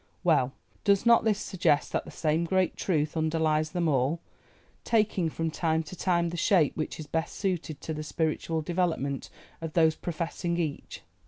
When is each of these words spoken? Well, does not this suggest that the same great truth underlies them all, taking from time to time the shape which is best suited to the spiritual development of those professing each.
Well, 0.23 0.53
does 0.83 1.05
not 1.05 1.25
this 1.25 1.37
suggest 1.37 1.91
that 1.91 2.05
the 2.05 2.09
same 2.09 2.43
great 2.45 2.75
truth 2.75 3.15
underlies 3.15 3.69
them 3.69 3.87
all, 3.87 4.19
taking 4.83 5.29
from 5.29 5.51
time 5.51 5.83
to 5.83 5.95
time 5.95 6.29
the 6.29 6.37
shape 6.37 6.75
which 6.75 6.99
is 6.99 7.05
best 7.05 7.35
suited 7.35 7.79
to 7.81 7.93
the 7.93 8.01
spiritual 8.01 8.63
development 8.63 9.29
of 9.61 9.73
those 9.73 9.93
professing 9.95 10.57
each. 10.57 11.03